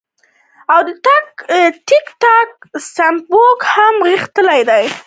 او 0.73 0.79
د 0.87 0.89
ټک 1.87 2.05
ټاک 2.23 2.49
د 2.73 2.75
سپکو 2.93 3.43
هم 3.75 3.95
غټ 4.09 4.25
کردار 4.35 4.61
دے- 4.69 4.81